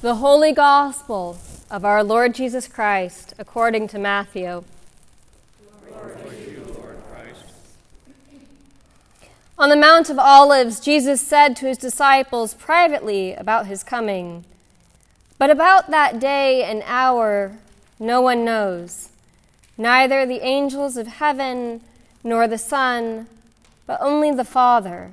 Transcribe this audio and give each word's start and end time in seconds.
The 0.00 0.14
Holy 0.14 0.52
Gospel 0.52 1.40
of 1.68 1.84
our 1.84 2.04
Lord 2.04 2.32
Jesus 2.32 2.68
Christ 2.68 3.34
according 3.36 3.88
to 3.88 3.98
Matthew. 3.98 4.62
On 9.58 9.68
the 9.68 9.74
Mount 9.74 10.08
of 10.08 10.20
Olives, 10.20 10.78
Jesus 10.78 11.20
said 11.20 11.56
to 11.56 11.66
his 11.66 11.78
disciples 11.78 12.54
privately 12.54 13.34
about 13.34 13.66
his 13.66 13.82
coming, 13.82 14.44
But 15.36 15.50
about 15.50 15.90
that 15.90 16.20
day 16.20 16.62
and 16.62 16.84
hour 16.86 17.58
no 17.98 18.20
one 18.20 18.44
knows, 18.44 19.08
neither 19.76 20.24
the 20.24 20.46
angels 20.46 20.96
of 20.96 21.08
heaven 21.08 21.80
nor 22.22 22.46
the 22.46 22.56
Son, 22.56 23.26
but 23.84 23.98
only 24.00 24.30
the 24.30 24.44
Father. 24.44 25.10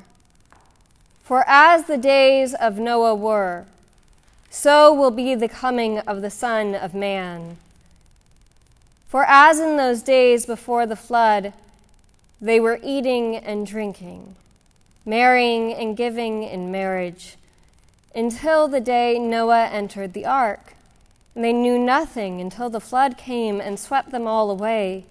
For 1.23 1.43
as 1.47 1.86
the 1.86 1.97
days 1.97 2.54
of 2.54 2.78
Noah 2.78 3.15
were, 3.15 3.65
so 4.55 4.93
will 4.93 5.11
be 5.11 5.36
the 5.36 5.50
coming 5.50 6.00
of 6.00 6.21
the 6.21 6.29
Son 6.29 6.73
of 6.73 6.93
Man. 6.93 7.57
For 9.09 9.25
as 9.25 9.59
in 9.59 9.75
those 9.75 10.01
days 10.01 10.46
before 10.46 10.86
the 10.86 10.96
flood, 10.96 11.51
they 12.39 12.61
were 12.61 12.79
eating 12.82 13.36
and 13.36 13.68
drinking, 13.68 14.37
marrying 15.05 15.73
and 15.73 15.97
giving 15.97 16.43
in 16.43 16.71
marriage, 16.71 17.36
until 18.15 18.69
the 18.69 18.79
day 18.79 19.19
Noah 19.19 19.65
entered 19.65 20.13
the 20.13 20.25
ark. 20.25 20.74
And 21.35 21.43
they 21.43 21.51
knew 21.51 21.77
nothing 21.77 22.39
until 22.39 22.69
the 22.69 22.79
flood 22.79 23.18
came 23.18 23.60
and 23.60 23.77
swept 23.77 24.11
them 24.11 24.25
all 24.25 24.49
away. 24.49 25.04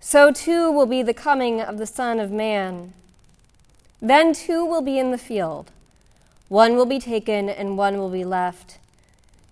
So 0.00 0.32
too 0.32 0.72
will 0.72 0.86
be 0.86 1.02
the 1.02 1.12
coming 1.12 1.60
of 1.60 1.76
the 1.76 1.86
Son 1.86 2.18
of 2.18 2.30
Man. 2.30 2.94
Then 4.00 4.32
two 4.32 4.64
will 4.64 4.80
be 4.80 4.98
in 4.98 5.10
the 5.10 5.18
field. 5.18 5.70
One 6.52 6.76
will 6.76 6.84
be 6.84 6.98
taken 6.98 7.48
and 7.48 7.78
one 7.78 7.96
will 7.96 8.10
be 8.10 8.26
left. 8.26 8.76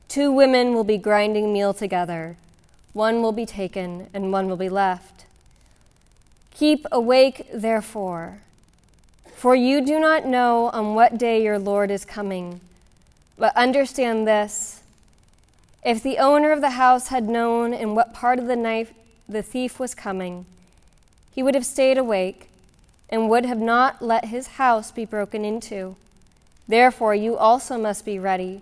Two 0.07 0.31
women 0.31 0.75
will 0.75 0.85
be 0.85 0.99
grinding 0.99 1.51
meal 1.51 1.73
together. 1.73 2.37
One 2.93 3.23
will 3.23 3.33
be 3.33 3.47
taken 3.47 4.09
and 4.13 4.31
one 4.31 4.51
will 4.51 4.59
be 4.59 4.69
left. 4.69 5.25
Keep 6.53 6.87
awake, 6.93 7.47
therefore, 7.55 8.41
for 9.35 9.55
you 9.57 9.81
do 9.81 9.99
not 9.99 10.27
know 10.27 10.69
on 10.75 10.95
what 10.95 11.17
day 11.17 11.43
your 11.43 11.59
Lord 11.59 11.91
is 11.91 12.05
coming. 12.05 12.61
But 13.39 13.57
understand 13.57 14.29
this 14.29 14.83
if 15.83 16.03
the 16.03 16.19
owner 16.19 16.53
of 16.53 16.61
the 16.61 16.77
house 16.77 17.09
had 17.09 17.31
known 17.31 17.73
in 17.73 17.95
what 17.95 18.13
part 18.13 18.39
of 18.39 18.47
the 18.47 18.57
night 18.57 18.95
the 19.27 19.43
thief 19.43 19.81
was 19.81 19.95
coming, 19.95 20.45
he 21.35 21.43
would 21.43 21.55
have 21.55 21.65
stayed 21.65 21.97
awake 21.97 22.51
and 23.09 23.31
would 23.31 23.47
have 23.47 23.59
not 23.59 24.03
let 24.03 24.27
his 24.27 24.59
house 24.59 24.91
be 24.91 25.07
broken 25.07 25.47
into. 25.47 25.97
Therefore, 26.71 27.17
you 27.17 27.37
also 27.37 27.77
must 27.77 28.05
be 28.05 28.17
ready, 28.17 28.61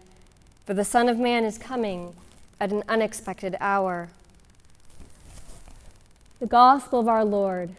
for 0.64 0.72
the 0.72 0.82
Son 0.82 1.10
of 1.10 1.18
Man 1.18 1.44
is 1.44 1.58
coming 1.58 2.14
at 2.58 2.72
an 2.72 2.82
unexpected 2.88 3.54
hour. 3.60 4.08
The 6.40 6.46
Gospel 6.46 7.00
of 7.00 7.08
our 7.08 7.22
Lord. 7.22 7.76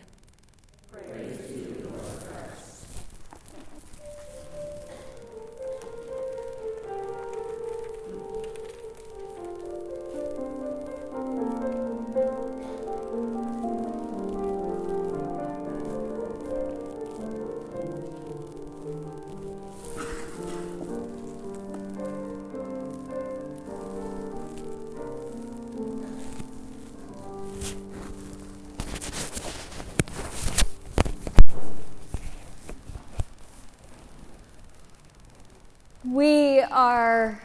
We 36.05 36.61
are 36.61 37.41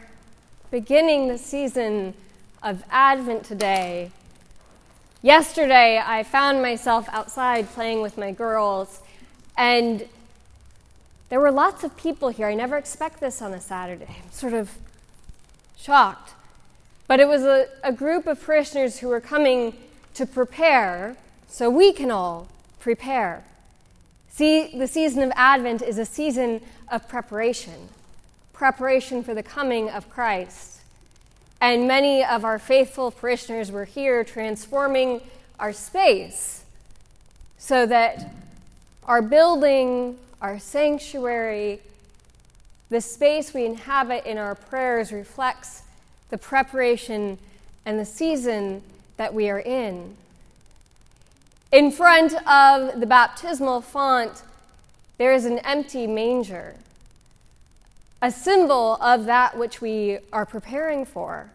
beginning 0.71 1.27
the 1.27 1.37
season 1.37 2.13
of 2.63 2.85
Advent 2.89 3.43
today. 3.43 4.11
Yesterday, 5.21 6.01
I 6.01 6.23
found 6.23 6.61
myself 6.61 7.05
outside 7.11 7.67
playing 7.71 8.01
with 8.01 8.17
my 8.17 8.31
girls, 8.31 9.01
and 9.57 10.07
there 11.27 11.41
were 11.41 11.51
lots 11.51 11.83
of 11.83 11.97
people 11.97 12.29
here. 12.29 12.47
I 12.47 12.53
never 12.53 12.77
expect 12.77 13.19
this 13.19 13.41
on 13.41 13.53
a 13.53 13.59
Saturday. 13.59 14.21
I'm 14.23 14.31
sort 14.31 14.53
of 14.53 14.71
shocked. 15.77 16.31
But 17.07 17.19
it 17.19 17.27
was 17.27 17.43
a, 17.43 17.67
a 17.83 17.91
group 17.91 18.25
of 18.25 18.41
parishioners 18.41 18.99
who 18.99 19.09
were 19.09 19.19
coming 19.19 19.73
to 20.13 20.25
prepare 20.25 21.17
so 21.49 21.69
we 21.69 21.91
can 21.91 22.09
all 22.09 22.47
prepare. 22.79 23.43
See, 24.29 24.79
the 24.79 24.87
season 24.87 25.23
of 25.23 25.33
Advent 25.35 25.81
is 25.81 25.97
a 25.97 26.05
season 26.05 26.61
of 26.89 27.09
preparation 27.09 27.89
preparation 28.55 29.21
for 29.21 29.33
the 29.33 29.43
coming 29.43 29.89
of 29.89 30.09
Christ. 30.09 30.79
And 31.61 31.87
many 31.87 32.23
of 32.23 32.45
our 32.45 32.57
faithful 32.57 33.11
parishioners 33.11 33.71
were 33.71 33.85
here 33.85 34.23
transforming 34.23 35.21
our 35.59 35.73
space 35.73 36.63
so 37.57 37.85
that 37.85 38.31
our 39.05 39.21
building, 39.21 40.17
our 40.41 40.57
sanctuary, 40.57 41.81
the 42.89 43.01
space 43.01 43.53
we 43.53 43.65
inhabit 43.65 44.25
in 44.25 44.37
our 44.37 44.55
prayers 44.55 45.11
reflects 45.11 45.83
the 46.29 46.37
preparation 46.37 47.37
and 47.85 47.99
the 47.99 48.05
season 48.05 48.81
that 49.17 49.33
we 49.33 49.49
are 49.49 49.59
in. 49.59 50.15
In 51.71 51.91
front 51.91 52.33
of 52.47 52.99
the 52.99 53.05
baptismal 53.05 53.81
font, 53.81 54.43
there 55.17 55.33
is 55.33 55.45
an 55.45 55.59
empty 55.59 56.07
manger 56.07 56.75
a 58.21 58.31
symbol 58.31 58.95
of 58.95 59.25
that 59.25 59.57
which 59.57 59.81
we 59.81 60.19
are 60.31 60.45
preparing 60.45 61.05
for, 61.05 61.51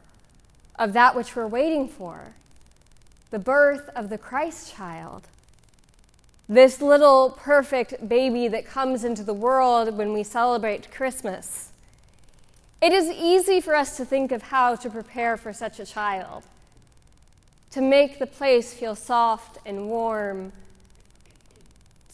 of 0.78 0.92
that 0.92 1.16
which 1.16 1.34
we're 1.34 1.46
waiting 1.46 1.88
for 1.88 2.34
the 3.30 3.38
birth 3.38 3.88
of 3.94 4.10
the 4.10 4.18
Christ 4.18 4.74
child. 4.74 5.22
This 6.48 6.82
little 6.82 7.30
perfect 7.30 8.08
baby 8.08 8.48
that 8.48 8.66
comes 8.66 9.04
into 9.04 9.22
the 9.22 9.34
world 9.34 9.96
when 9.96 10.12
we 10.12 10.24
celebrate 10.24 10.90
Christmas. 10.90 11.70
It 12.82 12.92
is 12.92 13.08
easy 13.08 13.60
for 13.60 13.74
us 13.76 13.96
to 13.98 14.04
think 14.04 14.32
of 14.32 14.42
how 14.42 14.74
to 14.76 14.90
prepare 14.90 15.36
for 15.36 15.52
such 15.52 15.78
a 15.78 15.86
child, 15.86 16.42
to 17.70 17.80
make 17.80 18.18
the 18.18 18.26
place 18.26 18.74
feel 18.74 18.96
soft 18.96 19.58
and 19.64 19.86
warm, 19.86 20.52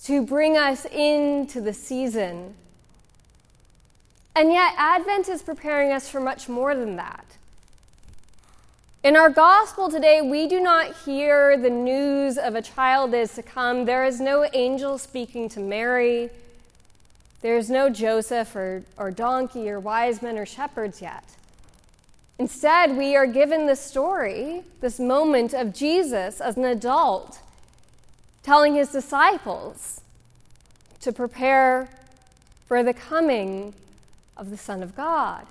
to 0.04 0.22
bring 0.22 0.58
us 0.58 0.84
into 0.84 1.62
the 1.62 1.72
season 1.72 2.54
and 4.36 4.52
yet, 4.52 4.74
Advent 4.76 5.30
is 5.30 5.42
preparing 5.42 5.90
us 5.90 6.08
for 6.08 6.20
much 6.20 6.46
more 6.46 6.74
than 6.74 6.96
that. 6.96 7.24
In 9.02 9.16
our 9.16 9.30
gospel 9.30 9.88
today, 9.88 10.20
we 10.20 10.46
do 10.46 10.60
not 10.60 10.94
hear 11.04 11.56
the 11.56 11.70
news 11.70 12.36
of 12.36 12.54
a 12.54 12.60
child 12.60 13.14
is 13.14 13.34
to 13.34 13.42
come. 13.42 13.86
There 13.86 14.04
is 14.04 14.20
no 14.20 14.46
angel 14.52 14.98
speaking 14.98 15.48
to 15.50 15.60
Mary. 15.60 16.28
There 17.40 17.56
is 17.56 17.70
no 17.70 17.88
Joseph 17.88 18.54
or, 18.54 18.82
or 18.98 19.10
donkey 19.10 19.70
or 19.70 19.80
wise 19.80 20.20
men 20.20 20.36
or 20.36 20.44
shepherds 20.44 21.00
yet. 21.00 21.24
Instead, 22.38 22.96
we 22.96 23.16
are 23.16 23.26
given 23.26 23.66
the 23.66 23.76
story, 23.76 24.64
this 24.82 25.00
moment 25.00 25.54
of 25.54 25.72
Jesus 25.72 26.42
as 26.42 26.58
an 26.58 26.64
adult 26.66 27.38
telling 28.42 28.74
his 28.74 28.90
disciples 28.90 30.02
to 31.00 31.10
prepare 31.10 31.88
for 32.66 32.82
the 32.82 32.92
coming 32.92 33.72
of 34.36 34.50
the 34.50 34.56
Son 34.56 34.82
of 34.82 34.94
God. 34.96 35.46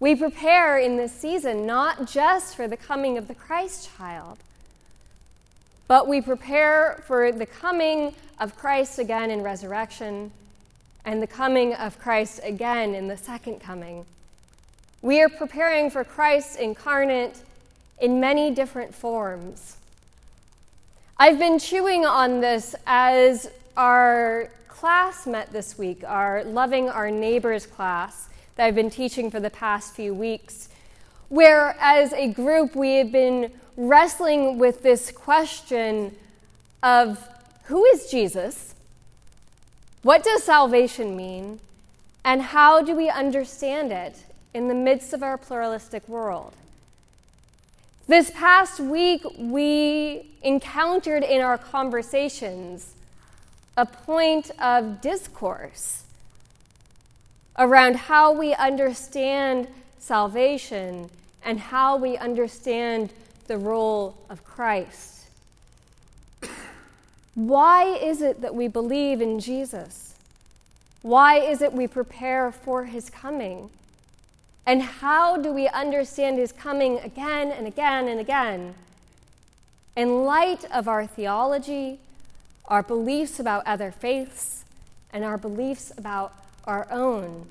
We 0.00 0.14
prepare 0.14 0.78
in 0.78 0.96
this 0.96 1.12
season 1.12 1.66
not 1.66 2.06
just 2.06 2.54
for 2.54 2.68
the 2.68 2.76
coming 2.76 3.18
of 3.18 3.26
the 3.26 3.34
Christ 3.34 3.90
child, 3.96 4.38
but 5.88 6.06
we 6.06 6.20
prepare 6.20 7.02
for 7.06 7.32
the 7.32 7.46
coming 7.46 8.14
of 8.38 8.56
Christ 8.56 8.98
again 8.98 9.30
in 9.30 9.42
resurrection 9.42 10.30
and 11.04 11.22
the 11.22 11.26
coming 11.26 11.74
of 11.74 11.98
Christ 11.98 12.40
again 12.44 12.94
in 12.94 13.08
the 13.08 13.16
second 13.16 13.60
coming. 13.60 14.04
We 15.00 15.20
are 15.22 15.28
preparing 15.28 15.90
for 15.90 16.04
Christ 16.04 16.58
incarnate 16.58 17.42
in 18.00 18.20
many 18.20 18.50
different 18.50 18.94
forms. 18.94 19.76
I've 21.16 21.38
been 21.38 21.58
chewing 21.58 22.04
on 22.04 22.40
this 22.40 22.76
as 22.86 23.50
our 23.76 24.50
class 24.78 25.26
met 25.26 25.52
this 25.52 25.76
week, 25.76 26.04
our 26.06 26.44
Loving 26.44 26.88
Our 26.88 27.10
Neighbors 27.10 27.66
class 27.66 28.28
that 28.54 28.64
I've 28.64 28.76
been 28.76 28.90
teaching 28.90 29.28
for 29.28 29.40
the 29.40 29.50
past 29.50 29.92
few 29.92 30.14
weeks, 30.14 30.68
where 31.28 31.76
as 31.80 32.12
a 32.12 32.28
group 32.28 32.76
we 32.76 32.94
have 32.98 33.10
been 33.10 33.50
wrestling 33.76 34.56
with 34.56 34.84
this 34.84 35.10
question 35.10 36.14
of 36.80 37.18
who 37.64 37.84
is 37.86 38.08
Jesus? 38.08 38.76
What 40.02 40.22
does 40.22 40.44
salvation 40.44 41.16
mean? 41.16 41.58
And 42.24 42.40
how 42.40 42.80
do 42.80 42.94
we 42.94 43.10
understand 43.10 43.90
it 43.90 44.14
in 44.54 44.68
the 44.68 44.74
midst 44.74 45.12
of 45.12 45.24
our 45.24 45.36
pluralistic 45.36 46.08
world. 46.08 46.52
This 48.06 48.30
past 48.30 48.78
week, 48.78 49.22
we 49.36 50.30
encountered 50.42 51.24
in 51.24 51.40
our 51.40 51.58
conversations 51.58 52.94
a 53.78 53.86
point 53.86 54.50
of 54.60 55.00
discourse 55.00 56.02
around 57.56 57.94
how 57.94 58.32
we 58.32 58.52
understand 58.54 59.68
salvation 60.00 61.08
and 61.44 61.60
how 61.60 61.96
we 61.96 62.16
understand 62.16 63.12
the 63.46 63.56
role 63.56 64.16
of 64.28 64.44
Christ. 64.44 65.28
Why 67.36 67.84
is 67.84 68.20
it 68.20 68.40
that 68.40 68.52
we 68.52 68.66
believe 68.66 69.20
in 69.20 69.38
Jesus? 69.38 70.16
Why 71.02 71.38
is 71.38 71.62
it 71.62 71.72
we 71.72 71.86
prepare 71.86 72.50
for 72.50 72.86
his 72.86 73.08
coming? 73.08 73.70
And 74.66 74.82
how 74.82 75.36
do 75.36 75.52
we 75.52 75.68
understand 75.68 76.36
his 76.36 76.50
coming 76.50 76.98
again 76.98 77.52
and 77.52 77.64
again 77.64 78.08
and 78.08 78.18
again? 78.18 78.74
In 79.94 80.24
light 80.24 80.64
of 80.72 80.88
our 80.88 81.06
theology, 81.06 82.00
our 82.68 82.82
beliefs 82.82 83.40
about 83.40 83.66
other 83.66 83.90
faiths, 83.90 84.64
and 85.12 85.24
our 85.24 85.38
beliefs 85.38 85.92
about 85.96 86.32
our 86.64 86.86
own. 86.90 87.46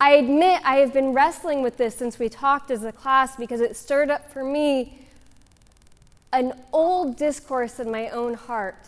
I 0.00 0.12
admit 0.12 0.62
I 0.64 0.76
have 0.76 0.94
been 0.94 1.12
wrestling 1.12 1.60
with 1.60 1.76
this 1.76 1.94
since 1.96 2.18
we 2.18 2.28
talked 2.28 2.70
as 2.70 2.84
a 2.84 2.92
class 2.92 3.36
because 3.36 3.60
it 3.60 3.76
stirred 3.76 4.10
up 4.10 4.32
for 4.32 4.42
me 4.42 4.98
an 6.32 6.54
old 6.72 7.16
discourse 7.16 7.78
in 7.80 7.90
my 7.90 8.08
own 8.08 8.34
heart. 8.34 8.86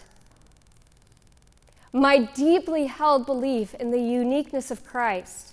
My 1.93 2.19
deeply 2.19 2.87
held 2.87 3.27
belief 3.27 3.75
in 3.75 3.91
the 3.91 4.01
uniqueness 4.01 4.71
of 4.71 4.87
Christ, 4.87 5.53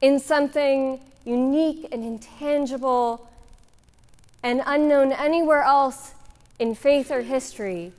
in 0.00 0.20
something 0.20 1.00
unique 1.24 1.88
and 1.90 2.04
intangible 2.04 3.28
and 4.42 4.62
unknown 4.64 5.10
anywhere 5.10 5.62
else 5.62 6.12
in 6.58 6.74
faith 6.74 7.10
or 7.10 7.22
history, 7.22 7.92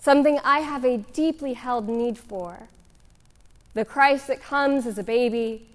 something 0.00 0.38
I 0.44 0.60
have 0.60 0.84
a 0.84 0.98
deeply 0.98 1.54
held 1.54 1.88
need 1.88 2.18
for. 2.18 2.68
The 3.74 3.84
Christ 3.84 4.26
that 4.28 4.42
comes 4.42 4.86
as 4.86 4.98
a 4.98 5.02
baby, 5.02 5.66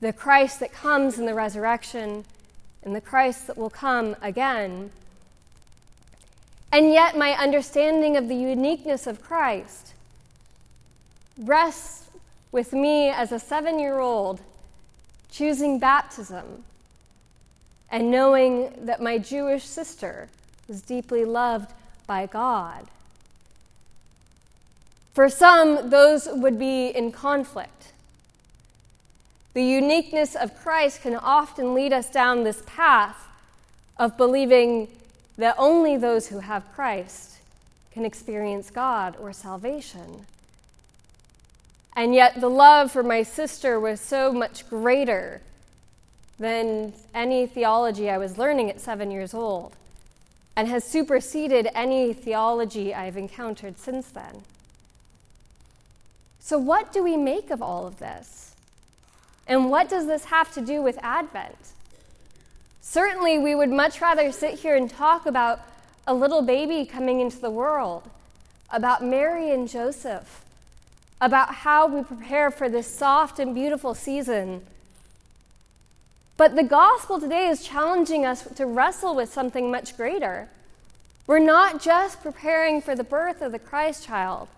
the 0.00 0.12
Christ 0.12 0.60
that 0.60 0.72
comes 0.72 1.18
in 1.18 1.26
the 1.26 1.34
resurrection, 1.34 2.24
and 2.82 2.94
the 2.94 3.00
Christ 3.00 3.46
that 3.48 3.58
will 3.58 3.70
come 3.70 4.16
again. 4.22 4.90
And 6.72 6.92
yet, 6.92 7.16
my 7.16 7.32
understanding 7.32 8.16
of 8.16 8.28
the 8.28 8.36
uniqueness 8.36 9.06
of 9.06 9.22
Christ 9.22 9.94
rests 11.38 12.04
with 12.52 12.72
me 12.72 13.08
as 13.08 13.32
a 13.32 13.38
seven 13.38 13.78
year 13.78 13.98
old 13.98 14.40
choosing 15.30 15.78
baptism 15.78 16.64
and 17.90 18.10
knowing 18.10 18.72
that 18.86 19.00
my 19.02 19.18
Jewish 19.18 19.64
sister 19.64 20.28
was 20.68 20.82
deeply 20.82 21.24
loved 21.24 21.72
by 22.06 22.26
God. 22.26 22.86
For 25.14 25.28
some, 25.28 25.90
those 25.90 26.28
would 26.30 26.58
be 26.58 26.88
in 26.88 27.10
conflict. 27.12 27.92
The 29.54 29.64
uniqueness 29.64 30.34
of 30.34 30.58
Christ 30.60 31.00
can 31.00 31.16
often 31.16 31.74
lead 31.74 31.92
us 31.92 32.10
down 32.10 32.44
this 32.44 32.62
path 32.66 33.16
of 33.96 34.16
believing 34.16 34.88
that 35.38 35.54
only 35.56 35.96
those 35.96 36.28
who 36.28 36.40
have 36.40 36.70
Christ 36.74 37.38
can 37.92 38.04
experience 38.04 38.70
God 38.70 39.16
or 39.18 39.32
salvation. 39.32 40.26
And 41.94 42.14
yet, 42.14 42.42
the 42.42 42.50
love 42.50 42.92
for 42.92 43.02
my 43.02 43.22
sister 43.22 43.80
was 43.80 44.00
so 44.00 44.30
much 44.30 44.68
greater 44.68 45.40
than 46.38 46.92
any 47.14 47.46
theology 47.46 48.10
I 48.10 48.18
was 48.18 48.36
learning 48.36 48.68
at 48.68 48.82
seven 48.82 49.10
years 49.10 49.32
old 49.32 49.72
and 50.56 50.68
has 50.68 50.82
superseded 50.82 51.68
any 51.74 52.14
theology 52.14 52.94
I've 52.94 53.18
encountered 53.18 53.78
since 53.78 54.08
then. 54.08 54.42
So, 56.40 56.58
what 56.58 56.92
do 56.92 57.02
we 57.02 57.16
make 57.16 57.50
of 57.50 57.60
all 57.60 57.86
of 57.86 57.98
this? 57.98 58.54
And 59.46 59.70
what 59.70 59.88
does 59.88 60.06
this 60.06 60.24
have 60.26 60.52
to 60.54 60.60
do 60.60 60.80
with 60.80 60.98
Advent? 61.02 61.56
Certainly, 62.80 63.38
we 63.38 63.54
would 63.54 63.70
much 63.70 64.00
rather 64.00 64.32
sit 64.32 64.60
here 64.60 64.76
and 64.76 64.88
talk 64.88 65.26
about 65.26 65.60
a 66.06 66.14
little 66.14 66.42
baby 66.42 66.86
coming 66.86 67.20
into 67.20 67.38
the 67.38 67.50
world, 67.50 68.08
about 68.70 69.04
Mary 69.04 69.50
and 69.50 69.68
Joseph, 69.68 70.44
about 71.20 71.52
how 71.52 71.86
we 71.86 72.02
prepare 72.02 72.50
for 72.50 72.68
this 72.68 72.86
soft 72.86 73.38
and 73.38 73.54
beautiful 73.54 73.94
season 73.94 74.64
but 76.36 76.54
the 76.54 76.64
gospel 76.64 77.18
today 77.18 77.48
is 77.48 77.64
challenging 77.64 78.26
us 78.26 78.46
to 78.56 78.66
wrestle 78.66 79.14
with 79.14 79.32
something 79.32 79.70
much 79.70 79.96
greater. 79.96 80.48
We're 81.26 81.38
not 81.38 81.80
just 81.80 82.22
preparing 82.22 82.82
for 82.82 82.94
the 82.94 83.04
birth 83.04 83.40
of 83.40 83.52
the 83.52 83.58
Christ 83.58 84.04
child, 84.04 84.48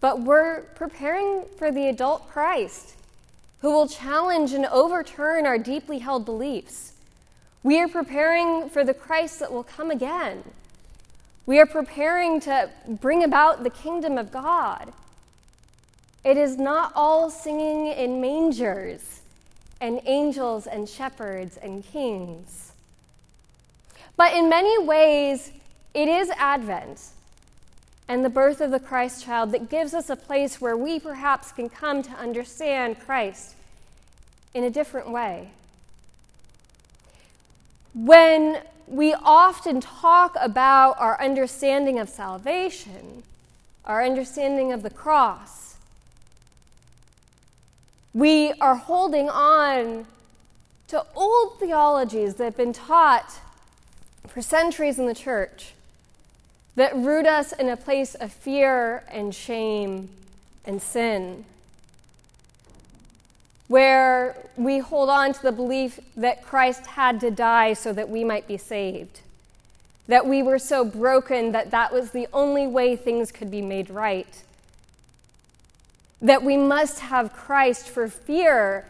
but 0.00 0.20
we're 0.20 0.62
preparing 0.74 1.44
for 1.58 1.70
the 1.70 1.88
adult 1.88 2.28
Christ 2.28 2.94
who 3.60 3.70
will 3.70 3.88
challenge 3.88 4.52
and 4.52 4.66
overturn 4.66 5.46
our 5.46 5.58
deeply 5.58 5.98
held 5.98 6.24
beliefs. 6.24 6.92
We 7.62 7.80
are 7.80 7.88
preparing 7.88 8.68
for 8.68 8.84
the 8.84 8.92
Christ 8.92 9.40
that 9.40 9.52
will 9.52 9.64
come 9.64 9.90
again. 9.90 10.42
We 11.46 11.58
are 11.58 11.66
preparing 11.66 12.40
to 12.40 12.70
bring 12.86 13.22
about 13.22 13.62
the 13.62 13.70
kingdom 13.70 14.18
of 14.18 14.32
God. 14.32 14.92
It 16.24 16.36
is 16.36 16.56
not 16.56 16.92
all 16.94 17.30
singing 17.30 17.86
in 17.86 18.20
mangers 18.20 19.13
and 19.84 20.00
angels 20.06 20.66
and 20.66 20.88
shepherds 20.88 21.58
and 21.58 21.84
kings. 21.84 22.72
But 24.16 24.32
in 24.32 24.48
many 24.48 24.82
ways, 24.82 25.52
it 25.92 26.08
is 26.08 26.30
Advent 26.38 27.10
and 28.08 28.24
the 28.24 28.30
birth 28.30 28.62
of 28.62 28.70
the 28.70 28.80
Christ 28.80 29.22
child 29.22 29.52
that 29.52 29.68
gives 29.68 29.92
us 29.92 30.08
a 30.08 30.16
place 30.16 30.58
where 30.58 30.74
we 30.74 30.98
perhaps 30.98 31.52
can 31.52 31.68
come 31.68 32.02
to 32.02 32.10
understand 32.12 32.98
Christ 32.98 33.56
in 34.54 34.64
a 34.64 34.70
different 34.70 35.10
way. 35.10 35.50
When 37.92 38.62
we 38.86 39.12
often 39.12 39.82
talk 39.82 40.34
about 40.40 40.98
our 40.98 41.20
understanding 41.22 41.98
of 41.98 42.08
salvation, 42.08 43.22
our 43.84 44.02
understanding 44.02 44.72
of 44.72 44.82
the 44.82 44.88
cross, 44.88 45.63
we 48.14 48.52
are 48.60 48.76
holding 48.76 49.28
on 49.28 50.06
to 50.86 51.04
old 51.16 51.58
theologies 51.58 52.36
that 52.36 52.44
have 52.44 52.56
been 52.56 52.72
taught 52.72 53.40
for 54.28 54.40
centuries 54.40 54.98
in 54.98 55.06
the 55.06 55.14
church 55.14 55.72
that 56.76 56.94
root 56.94 57.26
us 57.26 57.52
in 57.52 57.68
a 57.68 57.76
place 57.76 58.14
of 58.14 58.32
fear 58.32 59.02
and 59.10 59.34
shame 59.34 60.08
and 60.64 60.80
sin. 60.80 61.44
Where 63.66 64.36
we 64.56 64.78
hold 64.78 65.10
on 65.10 65.32
to 65.32 65.42
the 65.42 65.52
belief 65.52 65.98
that 66.16 66.44
Christ 66.44 66.86
had 66.86 67.20
to 67.20 67.30
die 67.30 67.72
so 67.72 67.92
that 67.92 68.08
we 68.08 68.22
might 68.22 68.46
be 68.46 68.56
saved. 68.56 69.20
That 70.06 70.26
we 70.26 70.42
were 70.42 70.58
so 70.58 70.84
broken 70.84 71.52
that 71.52 71.70
that 71.72 71.92
was 71.92 72.12
the 72.12 72.28
only 72.32 72.66
way 72.66 72.94
things 72.94 73.32
could 73.32 73.50
be 73.50 73.62
made 73.62 73.90
right 73.90 74.43
that 76.20 76.42
we 76.42 76.56
must 76.56 77.00
have 77.00 77.32
Christ 77.32 77.88
for 77.88 78.08
fear 78.08 78.86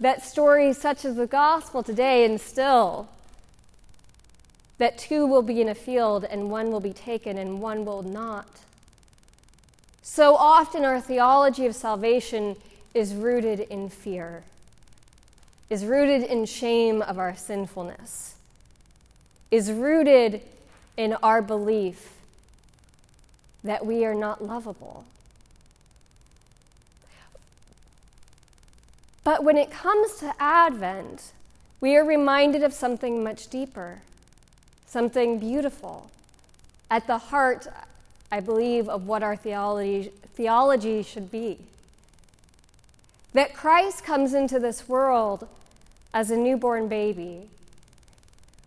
that 0.00 0.24
stories 0.24 0.78
such 0.78 1.04
as 1.04 1.16
the 1.16 1.26
gospel 1.26 1.82
today 1.82 2.24
instill 2.24 3.08
that 4.78 4.98
two 4.98 5.26
will 5.26 5.42
be 5.42 5.60
in 5.60 5.68
a 5.68 5.74
field 5.74 6.24
and 6.24 6.50
one 6.50 6.72
will 6.72 6.80
be 6.80 6.92
taken 6.92 7.38
and 7.38 7.62
one 7.62 7.84
will 7.84 8.02
not. 8.02 8.48
So 10.02 10.34
often, 10.34 10.84
our 10.84 11.00
theology 11.00 11.66
of 11.66 11.76
salvation 11.76 12.56
is 12.92 13.14
rooted 13.14 13.60
in 13.60 13.88
fear, 13.88 14.42
is 15.70 15.84
rooted 15.84 16.24
in 16.24 16.44
shame 16.44 17.00
of 17.00 17.18
our 17.18 17.36
sinfulness, 17.36 18.34
is 19.52 19.70
rooted 19.70 20.42
in 20.96 21.14
our 21.22 21.40
belief 21.40 22.12
that 23.62 23.86
we 23.86 24.04
are 24.04 24.14
not 24.14 24.44
lovable. 24.44 25.04
But 29.24 29.44
when 29.44 29.56
it 29.56 29.70
comes 29.70 30.16
to 30.16 30.34
Advent, 30.38 31.32
we 31.80 31.96
are 31.96 32.04
reminded 32.04 32.62
of 32.62 32.72
something 32.72 33.22
much 33.22 33.48
deeper, 33.48 34.02
something 34.86 35.38
beautiful. 35.38 36.10
At 36.90 37.06
the 37.06 37.18
heart, 37.18 37.66
I 38.30 38.40
believe, 38.40 38.88
of 38.88 39.06
what 39.06 39.22
our 39.22 39.36
theology, 39.36 40.12
theology 40.34 41.02
should 41.02 41.30
be. 41.30 41.58
That 43.32 43.54
Christ 43.54 44.04
comes 44.04 44.34
into 44.34 44.58
this 44.58 44.88
world 44.88 45.48
as 46.12 46.30
a 46.30 46.36
newborn 46.36 46.88
baby, 46.88 47.48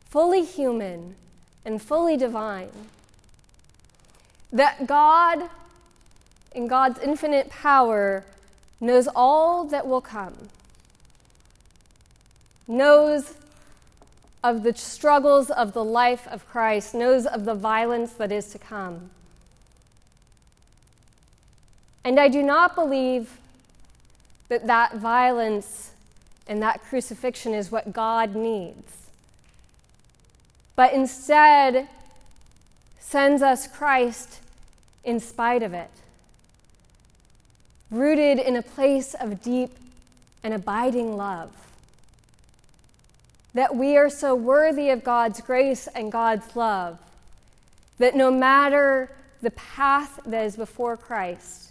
fully 0.09 0.43
human 0.43 1.15
and 1.63 1.81
fully 1.81 2.17
divine. 2.17 2.71
That 4.51 4.88
God, 4.88 5.50
in 6.53 6.67
God's 6.67 7.00
infinite 7.00 7.50
power, 7.50 8.24
knows 8.79 9.08
all 9.15 9.65
that 9.65 9.88
will 9.88 10.01
come, 10.01 10.34
knows 12.67 13.34
of 14.44 14.63
the 14.63 14.75
struggles 14.75 15.50
of 15.50 15.74
the 15.74 15.84
life 15.84 16.27
of 16.27 16.48
Christ, 16.48 16.94
knows 16.94 17.25
of 17.25 17.46
the 17.46 17.55
violence 17.55 18.13
that 18.13 18.32
is 18.32 18.48
to 18.51 18.60
come. 18.60 19.10
And 22.03 22.20
I 22.20 22.27
do 22.27 22.44
not 22.44 22.75
believe 22.75 23.39
that 24.50 24.67
that 24.67 24.98
violence 24.98 25.91
and 26.48 26.62
that 26.62 26.84
crucifixion 26.84 27.55
is 27.55 27.72
what 27.72 27.91
God 27.91 28.36
needs, 28.36 29.10
but 30.75 30.94
instead 30.94 31.88
sends 33.00 33.41
us 33.41 33.67
Christ 33.67 34.39
in 35.03 35.20
spite 35.20 35.63
of 35.63 35.74
it, 35.74 35.89
rooted 37.92 38.39
in 38.39 38.56
a 38.56 38.62
place 38.62 39.13
of 39.13 39.42
deep 39.42 39.72
and 40.44 40.54
abiding 40.54 41.18
love. 41.18 41.51
That 43.54 43.75
we 43.75 43.98
are 43.98 44.10
so 44.10 44.36
worthy 44.36 44.89
of 44.89 45.04
God's 45.04 45.42
grace 45.42 45.88
and 45.88 46.12
God's 46.12 46.56
love 46.56 47.00
that 47.98 48.15
no 48.15 48.30
matter 48.30 49.10
the 49.42 49.51
path 49.51 50.20
that 50.25 50.46
is 50.46 50.56
before 50.56 50.98
Christ, 50.98 51.70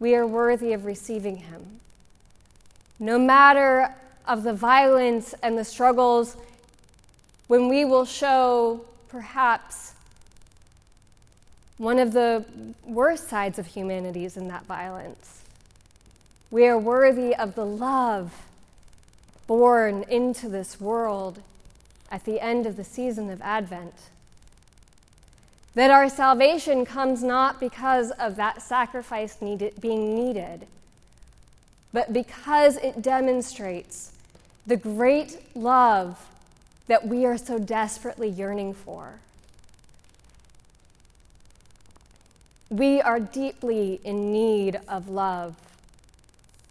we 0.00 0.14
are 0.16 0.26
worthy 0.26 0.72
of 0.72 0.84
receiving 0.84 1.36
him. 1.36 1.80
No 2.98 3.18
matter 3.18 3.94
of 4.26 4.42
the 4.42 4.52
violence 4.52 5.34
and 5.42 5.56
the 5.56 5.64
struggles, 5.64 6.36
when 7.46 7.68
we 7.68 7.84
will 7.84 8.04
show 8.04 8.84
perhaps 9.08 9.92
one 11.82 11.98
of 11.98 12.12
the 12.12 12.44
worst 12.84 13.28
sides 13.28 13.58
of 13.58 13.66
humanity 13.66 14.24
is 14.24 14.36
in 14.36 14.46
that 14.46 14.64
violence. 14.66 15.42
We 16.48 16.68
are 16.68 16.78
worthy 16.78 17.34
of 17.34 17.56
the 17.56 17.66
love 17.66 18.32
born 19.48 20.04
into 20.08 20.48
this 20.48 20.80
world 20.80 21.40
at 22.08 22.24
the 22.24 22.40
end 22.40 22.66
of 22.66 22.76
the 22.76 22.84
season 22.84 23.30
of 23.30 23.42
Advent. 23.42 23.94
That 25.74 25.90
our 25.90 26.08
salvation 26.08 26.86
comes 26.86 27.24
not 27.24 27.58
because 27.58 28.12
of 28.12 28.36
that 28.36 28.62
sacrifice 28.62 29.42
needed, 29.42 29.80
being 29.80 30.14
needed, 30.14 30.68
but 31.92 32.12
because 32.12 32.76
it 32.76 33.02
demonstrates 33.02 34.12
the 34.68 34.76
great 34.76 35.56
love 35.56 36.28
that 36.86 37.08
we 37.08 37.26
are 37.26 37.36
so 37.36 37.58
desperately 37.58 38.28
yearning 38.28 38.72
for. 38.72 39.18
We 42.72 43.02
are 43.02 43.20
deeply 43.20 44.00
in 44.02 44.32
need 44.32 44.80
of 44.88 45.10
love. 45.10 45.56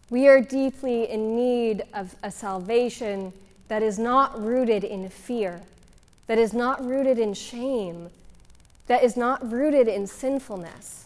We 0.09 0.27
are 0.27 0.41
deeply 0.41 1.07
in 1.07 1.35
need 1.35 1.83
of 1.93 2.15
a 2.23 2.31
salvation 2.31 3.33
that 3.67 3.83
is 3.83 3.99
not 3.99 4.43
rooted 4.43 4.83
in 4.83 5.07
fear, 5.09 5.61
that 6.25 6.39
is 6.39 6.53
not 6.53 6.83
rooted 6.83 7.19
in 7.19 7.35
shame, 7.35 8.09
that 8.87 9.03
is 9.03 9.15
not 9.15 9.47
rooted 9.51 9.87
in 9.87 10.07
sinfulness, 10.07 11.05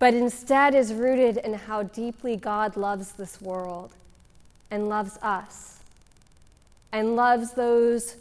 but 0.00 0.14
instead 0.14 0.74
is 0.74 0.92
rooted 0.92 1.36
in 1.36 1.54
how 1.54 1.84
deeply 1.84 2.34
God 2.34 2.76
loves 2.76 3.12
this 3.12 3.40
world 3.40 3.92
and 4.68 4.88
loves 4.88 5.16
us 5.22 5.78
and 6.90 7.14
loves 7.14 7.52
those 7.52 8.16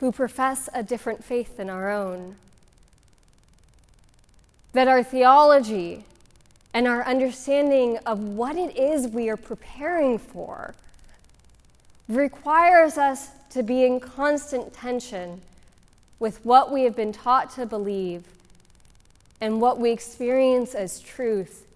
who 0.00 0.10
profess 0.10 0.68
a 0.74 0.82
different 0.82 1.22
faith 1.22 1.56
than 1.56 1.70
our 1.70 1.88
own. 1.88 2.34
That 4.72 4.88
our 4.88 5.02
theology 5.02 6.04
and 6.74 6.88
our 6.88 7.04
understanding 7.04 7.98
of 8.06 8.20
what 8.20 8.56
it 8.56 8.76
is 8.76 9.08
we 9.08 9.28
are 9.28 9.36
preparing 9.36 10.18
for 10.18 10.74
requires 12.08 12.98
us 12.98 13.28
to 13.50 13.62
be 13.62 13.84
in 13.84 14.00
constant 14.00 14.72
tension 14.72 15.40
with 16.18 16.44
what 16.44 16.72
we 16.72 16.84
have 16.84 16.96
been 16.96 17.12
taught 17.12 17.50
to 17.54 17.66
believe 17.66 18.24
and 19.40 19.60
what 19.60 19.78
we 19.78 19.90
experience 19.90 20.74
as 20.74 21.00
truth 21.00 21.66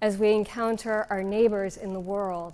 as 0.00 0.18
we 0.18 0.32
encounter 0.32 1.06
our 1.08 1.22
neighbors 1.22 1.76
in 1.76 1.92
the 1.92 2.00
world. 2.00 2.52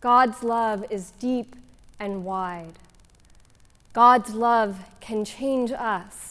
God's 0.00 0.44
love 0.44 0.86
is 0.88 1.10
deep 1.18 1.56
and 1.98 2.24
wide. 2.24 2.74
God's 3.92 4.32
love 4.32 4.78
can 5.00 5.24
change 5.24 5.72
us. 5.72 6.27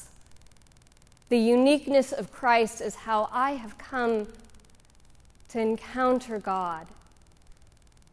The 1.29 1.37
uniqueness 1.37 2.13
of 2.13 2.31
Christ 2.31 2.79
is 2.79 2.95
how 2.95 3.29
I 3.31 3.51
have 3.51 3.77
come 3.77 4.27
to 5.49 5.59
encounter 5.59 6.39
God 6.39 6.87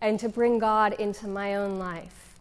and 0.01 0.19
to 0.19 0.29
bring 0.29 0.59
God 0.59 0.95
into 0.95 1.29
my 1.29 1.55
own 1.55 1.79
life. 1.79 2.35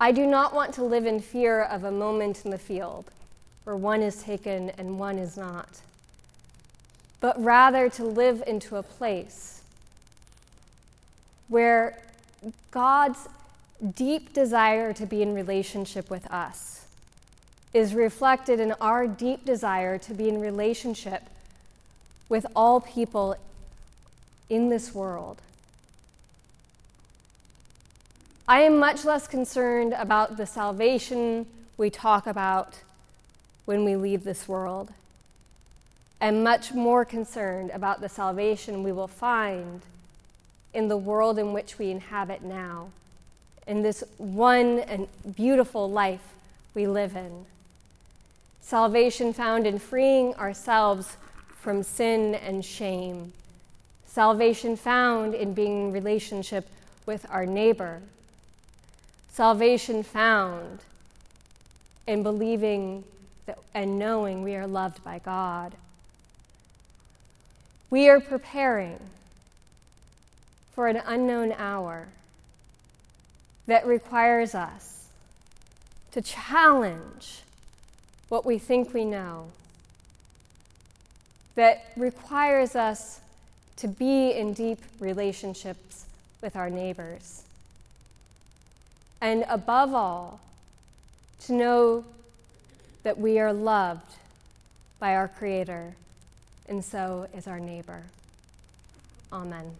I 0.00 0.12
do 0.12 0.26
not 0.26 0.54
want 0.54 0.74
to 0.74 0.82
live 0.82 1.06
in 1.06 1.20
fear 1.20 1.62
of 1.62 1.84
a 1.84 1.90
moment 1.90 2.44
in 2.44 2.50
the 2.50 2.58
field 2.58 3.04
where 3.64 3.76
one 3.76 4.02
is 4.02 4.22
taken 4.22 4.70
and 4.70 4.98
one 4.98 5.18
is 5.18 5.36
not, 5.36 5.68
but 7.20 7.42
rather 7.42 7.88
to 7.90 8.04
live 8.04 8.42
into 8.46 8.76
a 8.76 8.82
place 8.82 9.62
where 11.48 11.98
God's 12.70 13.28
deep 13.94 14.32
desire 14.32 14.92
to 14.94 15.06
be 15.06 15.22
in 15.22 15.34
relationship 15.34 16.10
with 16.10 16.30
us 16.32 16.79
is 17.72 17.94
reflected 17.94 18.58
in 18.58 18.72
our 18.80 19.06
deep 19.06 19.44
desire 19.44 19.98
to 19.98 20.14
be 20.14 20.28
in 20.28 20.40
relationship 20.40 21.22
with 22.28 22.46
all 22.54 22.80
people 22.80 23.36
in 24.48 24.68
this 24.68 24.94
world. 24.94 25.40
I 28.48 28.62
am 28.62 28.78
much 28.78 29.04
less 29.04 29.28
concerned 29.28 29.94
about 29.96 30.36
the 30.36 30.46
salvation 30.46 31.46
we 31.76 31.90
talk 31.90 32.26
about 32.26 32.80
when 33.64 33.84
we 33.84 33.94
leave 33.94 34.24
this 34.24 34.48
world, 34.48 34.92
and 36.20 36.42
much 36.42 36.72
more 36.72 37.04
concerned 37.04 37.70
about 37.70 38.00
the 38.00 38.08
salvation 38.08 38.82
we 38.82 38.90
will 38.90 39.06
find 39.06 39.82
in 40.74 40.88
the 40.88 40.96
world 40.96 41.38
in 41.38 41.52
which 41.52 41.78
we 41.78 41.90
inhabit 41.90 42.42
now, 42.42 42.90
in 43.68 43.82
this 43.82 44.02
one 44.18 44.80
and 44.80 45.06
beautiful 45.36 45.88
life 45.88 46.34
we 46.74 46.88
live 46.88 47.14
in. 47.14 47.46
Salvation 48.70 49.32
found 49.32 49.66
in 49.66 49.80
freeing 49.80 50.32
ourselves 50.36 51.16
from 51.60 51.82
sin 51.82 52.36
and 52.36 52.64
shame. 52.64 53.32
Salvation 54.06 54.76
found 54.76 55.34
in 55.34 55.54
being 55.54 55.88
in 55.88 55.92
relationship 55.92 56.68
with 57.04 57.26
our 57.30 57.44
neighbor 57.44 58.00
salvation 59.32 60.04
found 60.04 60.78
in 62.06 62.22
believing 62.22 63.02
that, 63.46 63.58
and 63.74 63.98
knowing 63.98 64.44
we 64.44 64.54
are 64.54 64.68
loved 64.68 65.02
by 65.02 65.18
God. 65.18 65.74
We 67.90 68.08
are 68.08 68.20
preparing 68.20 69.00
for 70.76 70.86
an 70.86 71.02
unknown 71.04 71.50
hour 71.58 72.06
that 73.66 73.84
requires 73.84 74.54
us 74.54 75.08
to 76.12 76.22
challenge 76.22 77.40
what 78.30 78.46
we 78.46 78.58
think 78.58 78.94
we 78.94 79.04
know, 79.04 79.50
that 81.56 81.84
requires 81.96 82.74
us 82.74 83.20
to 83.76 83.86
be 83.86 84.30
in 84.30 84.54
deep 84.54 84.78
relationships 84.98 86.06
with 86.40 86.56
our 86.56 86.70
neighbors 86.70 87.42
and 89.20 89.44
above 89.48 89.94
all, 89.94 90.40
to 91.40 91.52
know 91.52 92.04
that 93.02 93.18
we 93.18 93.38
are 93.38 93.52
loved 93.52 94.14
by 94.98 95.14
our 95.14 95.28
Creator, 95.28 95.94
and 96.68 96.84
so 96.84 97.26
is 97.34 97.46
our 97.46 97.60
neighbor. 97.60 98.02
Amen. 99.32 99.76